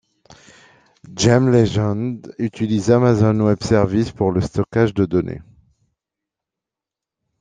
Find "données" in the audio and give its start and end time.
5.05-5.41